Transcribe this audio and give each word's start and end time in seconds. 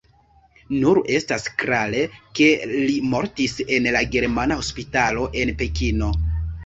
Nur 0.83 0.99
estas 1.17 1.43
klare, 1.63 1.99
ke 2.39 2.47
li 2.71 2.95
mortis 3.11 3.55
en 3.77 3.91
la 3.97 4.01
Germana 4.17 4.59
Hospitalo 4.63 5.29
en 5.43 5.53
Pekino. 5.61 6.11